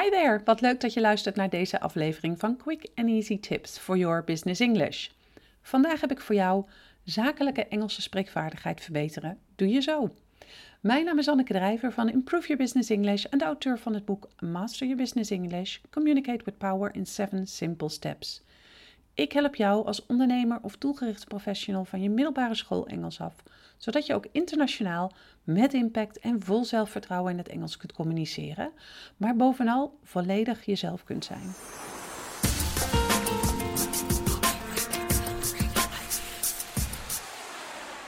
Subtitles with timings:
[0.00, 3.78] Hi there, wat leuk dat je luistert naar deze aflevering van Quick and Easy Tips
[3.78, 5.08] for Your Business English.
[5.62, 6.64] Vandaag heb ik voor jou
[7.04, 9.38] zakelijke Engelse spreekvaardigheid verbeteren.
[9.56, 10.14] Doe je zo.
[10.80, 14.04] Mijn naam is Anneke Drijver van Improve Your Business English en de auteur van het
[14.04, 18.42] boek Master Your Business English: Communicate with Power in 7 Simple Steps.
[19.14, 23.42] Ik help jou als ondernemer of doelgericht professional van je middelbare school Engels af,
[23.76, 25.12] zodat je ook internationaal
[25.44, 28.72] met impact en vol zelfvertrouwen in het Engels kunt communiceren,
[29.16, 31.54] maar bovenal volledig jezelf kunt zijn.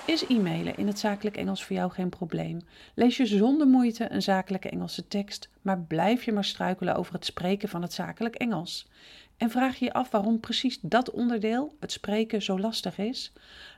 [0.07, 2.61] Is e-mailen in het zakelijk Engels voor jou geen probleem?
[2.95, 7.25] Lees je zonder moeite een zakelijke Engelse tekst, maar blijf je maar struikelen over het
[7.25, 8.89] spreken van het zakelijk Engels?
[9.37, 13.33] En vraag je je af waarom precies dat onderdeel, het spreken, zo lastig is?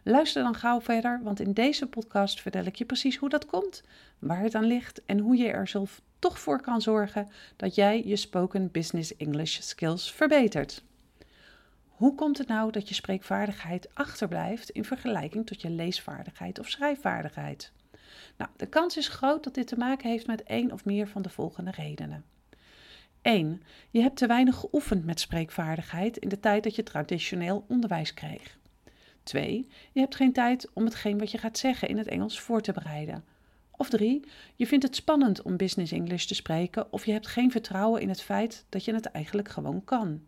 [0.05, 3.83] Luister dan gauw verder, want in deze podcast vertel ik je precies hoe dat komt,
[4.19, 8.03] waar het aan ligt en hoe je er zelf toch voor kan zorgen dat jij
[8.05, 10.83] je spoken business English skills verbetert.
[11.89, 17.73] Hoe komt het nou dat je spreekvaardigheid achterblijft in vergelijking tot je leesvaardigheid of schrijfvaardigheid?
[18.37, 21.23] Nou, de kans is groot dat dit te maken heeft met één of meer van
[21.23, 22.25] de volgende redenen.
[23.29, 23.63] 1.
[23.91, 28.59] Je hebt te weinig geoefend met spreekvaardigheid in de tijd dat je traditioneel onderwijs kreeg.
[29.23, 29.69] 2.
[29.93, 32.73] Je hebt geen tijd om hetgeen wat je gaat zeggen in het Engels voor te
[32.73, 33.25] bereiden.
[33.71, 34.25] Of 3.
[34.57, 38.09] Je vindt het spannend om business English te spreken of je hebt geen vertrouwen in
[38.09, 40.21] het feit dat je het eigenlijk gewoon kan.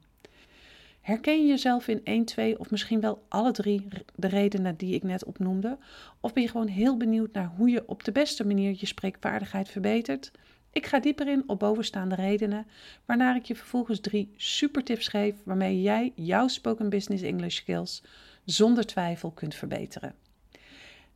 [1.01, 5.03] Herken je jezelf in 1, 2 of misschien wel alle drie de redenen die ik
[5.03, 5.79] net opnoemde?
[6.21, 9.69] Of ben je gewoon heel benieuwd naar hoe je op de beste manier je spreekvaardigheid
[9.69, 10.31] verbetert?
[10.73, 12.67] Ik ga dieper in op bovenstaande redenen,
[13.05, 18.03] waarna ik je vervolgens drie super tips geef waarmee jij jouw spoken business English skills
[18.45, 20.15] zonder twijfel kunt verbeteren.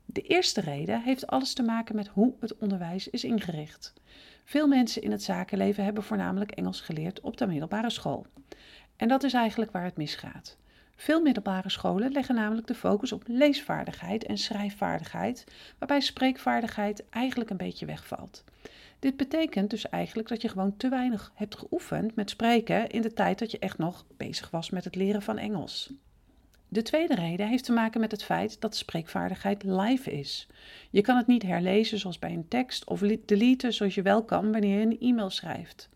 [0.05, 3.92] De eerste reden heeft alles te maken met hoe het onderwijs is ingericht.
[4.44, 8.27] Veel mensen in het zakenleven hebben voornamelijk Engels geleerd op de middelbare school.
[8.96, 10.56] En dat is eigenlijk waar het misgaat.
[10.96, 15.45] Veel middelbare scholen leggen namelijk de focus op leesvaardigheid en schrijfvaardigheid,
[15.78, 18.45] waarbij spreekvaardigheid eigenlijk een beetje wegvalt.
[19.04, 23.12] Dit betekent dus eigenlijk dat je gewoon te weinig hebt geoefend met spreken in de
[23.12, 25.92] tijd dat je echt nog bezig was met het leren van Engels.
[26.68, 30.48] De tweede reden heeft te maken met het feit dat spreekvaardigheid live is.
[30.90, 34.52] Je kan het niet herlezen zoals bij een tekst of deleten zoals je wel kan
[34.52, 35.88] wanneer je een e-mail schrijft.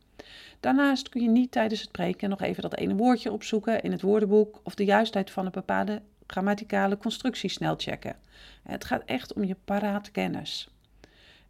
[0.60, 4.02] Daarnaast kun je niet tijdens het spreken nog even dat ene woordje opzoeken in het
[4.02, 8.16] woordenboek of de juistheid van een bepaalde grammaticale constructie snel checken.
[8.62, 10.68] Het gaat echt om je parate kennis.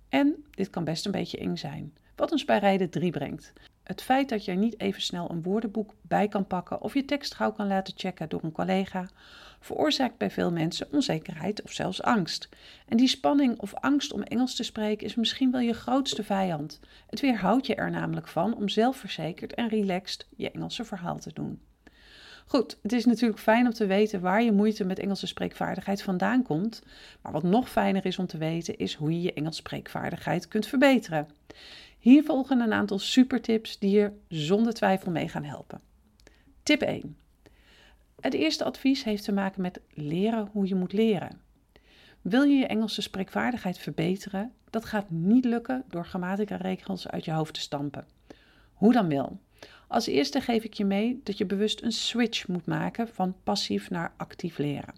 [0.08, 1.96] En dit kan best een beetje eng zijn.
[2.16, 3.52] Wat ons bij rijden 3 brengt.
[3.82, 7.04] Het feit dat je er niet even snel een woordenboek bij kan pakken of je
[7.04, 9.08] tekst gauw kan laten checken door een collega,
[9.60, 12.48] veroorzaakt bij veel mensen onzekerheid of zelfs angst.
[12.86, 16.80] En die spanning of angst om Engels te spreken is misschien wel je grootste vijand.
[17.06, 21.60] Het weerhoudt je er namelijk van om zelfverzekerd en relaxed je Engelse verhaal te doen.
[22.48, 26.42] Goed, het is natuurlijk fijn om te weten waar je moeite met Engelse spreekvaardigheid vandaan
[26.42, 26.82] komt.
[27.22, 30.66] Maar wat nog fijner is om te weten, is hoe je je Engels spreekvaardigheid kunt
[30.66, 31.28] verbeteren.
[31.98, 35.81] Hier volgen een aantal supertips die je zonder twijfel mee gaan helpen.
[36.62, 37.16] Tip 1.
[38.20, 41.41] Het eerste advies heeft te maken met leren hoe je moet leren.
[42.20, 44.53] Wil je je Engelse spreekvaardigheid verbeteren?
[44.70, 48.06] Dat gaat niet lukken door grammatica-regels uit je hoofd te stampen.
[48.72, 49.41] Hoe dan wel?
[49.88, 53.91] Als eerste geef ik je mee dat je bewust een switch moet maken van passief
[53.91, 54.94] naar actief leren.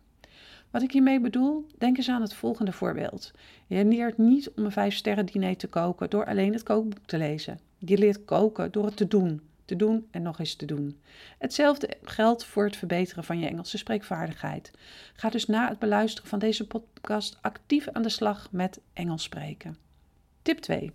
[0.70, 3.30] Wat ik hiermee bedoel, denk eens aan het volgende voorbeeld.
[3.66, 7.18] Je leert niet om een vijf sterren diner te koken door alleen het kookboek te
[7.18, 7.60] lezen.
[7.78, 11.00] Je leert koken door het te doen, te doen en nog eens te doen.
[11.38, 14.70] Hetzelfde geldt voor het verbeteren van je Engelse spreekvaardigheid.
[15.12, 19.76] Ga dus na het beluisteren van deze podcast actief aan de slag met Engels spreken.
[20.42, 20.92] Tip 2.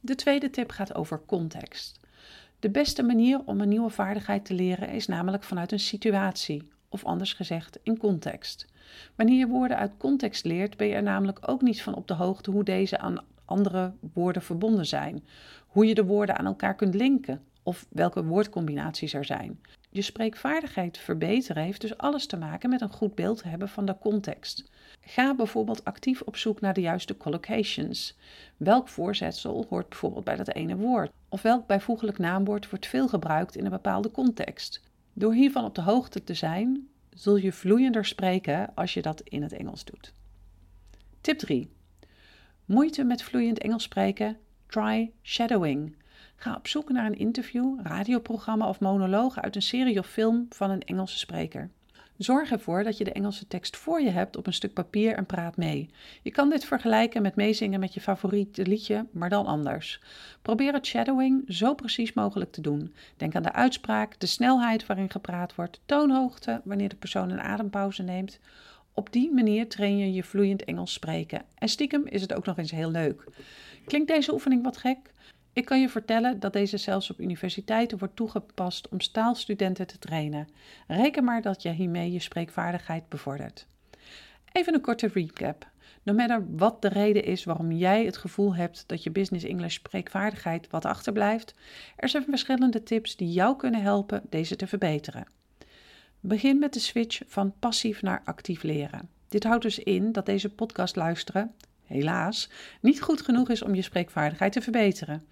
[0.00, 2.00] De tweede tip gaat over context.
[2.62, 7.04] De beste manier om een nieuwe vaardigheid te leren is namelijk vanuit een situatie, of
[7.04, 8.66] anders gezegd in context.
[9.16, 12.14] Wanneer je woorden uit context leert, ben je er namelijk ook niet van op de
[12.14, 15.24] hoogte hoe deze aan andere woorden verbonden zijn,
[15.66, 19.60] hoe je de woorden aan elkaar kunt linken of welke woordcombinaties er zijn.
[19.94, 23.98] Je spreekvaardigheid verbeteren heeft dus alles te maken met een goed beeld hebben van de
[23.98, 24.70] context.
[25.00, 28.16] Ga bijvoorbeeld actief op zoek naar de juiste collocations.
[28.56, 31.12] Welk voorzetsel hoort bijvoorbeeld bij dat ene woord?
[31.28, 34.82] Of welk bijvoeglijk naamwoord wordt veel gebruikt in een bepaalde context?
[35.12, 39.42] Door hiervan op de hoogte te zijn, zul je vloeiender spreken als je dat in
[39.42, 40.14] het Engels doet.
[41.20, 41.70] Tip 3.
[42.64, 44.36] Moeite met vloeiend Engels spreken?
[44.66, 45.96] Try shadowing.
[46.36, 50.70] Ga op zoek naar een interview, radioprogramma of monoloog uit een serie of film van
[50.70, 51.70] een Engelse spreker.
[52.16, 55.26] Zorg ervoor dat je de Engelse tekst voor je hebt op een stuk papier en
[55.26, 55.90] praat mee.
[56.22, 60.00] Je kan dit vergelijken met meezingen met je favoriete liedje, maar dan anders.
[60.42, 62.94] Probeer het shadowing zo precies mogelijk te doen.
[63.16, 68.02] Denk aan de uitspraak, de snelheid waarin gepraat wordt, toonhoogte wanneer de persoon een adempauze
[68.02, 68.38] neemt.
[68.94, 71.42] Op die manier train je je vloeiend Engels spreken.
[71.54, 73.24] En stiekem is het ook nog eens heel leuk.
[73.84, 75.11] Klinkt deze oefening wat gek?
[75.52, 80.48] Ik kan je vertellen dat deze zelfs op universiteiten wordt toegepast om staalstudenten te trainen.
[80.86, 83.66] Reken maar dat je hiermee je spreekvaardigheid bevordert.
[84.52, 85.70] Even een korte recap.
[86.02, 89.74] No matter wat de reden is waarom jij het gevoel hebt dat je business English
[89.74, 91.54] spreekvaardigheid wat achterblijft,
[91.96, 95.26] er zijn verschillende tips die jou kunnen helpen deze te verbeteren.
[96.20, 99.08] Begin met de switch van passief naar actief leren.
[99.28, 101.54] Dit houdt dus in dat deze podcast luisteren,
[101.92, 102.50] helaas,
[102.80, 105.26] niet goed genoeg is om je spreekvaardigheid te verbeteren.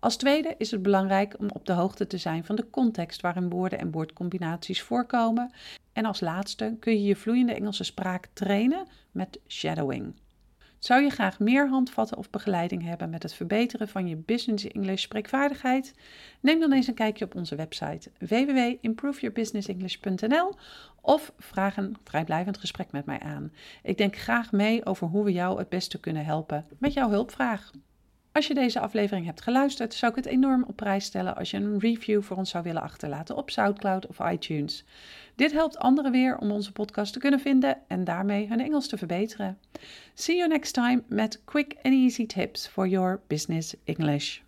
[0.00, 3.50] Als tweede is het belangrijk om op de hoogte te zijn van de context waarin
[3.50, 5.52] woorden en woordcombinaties voorkomen.
[5.92, 10.14] En als laatste kun je je vloeiende Engelse spraak trainen met shadowing.
[10.80, 15.02] Zou je graag meer handvatten of begeleiding hebben met het verbeteren van je Business English
[15.02, 15.94] spreekvaardigheid?
[16.40, 20.54] Neem dan eens een kijkje op onze website www.improveyourbusinessenglish.nl
[21.00, 23.52] of vraag een vrijblijvend gesprek met mij aan.
[23.82, 27.70] Ik denk graag mee over hoe we jou het beste kunnen helpen met jouw hulpvraag.
[28.32, 31.56] Als je deze aflevering hebt geluisterd, zou ik het enorm op prijs stellen als je
[31.56, 34.84] een review voor ons zou willen achterlaten op SoundCloud of iTunes.
[35.34, 38.98] Dit helpt anderen weer om onze podcast te kunnen vinden en daarmee hun Engels te
[38.98, 39.58] verbeteren.
[40.14, 44.40] See you next time met quick and easy tips for your business English.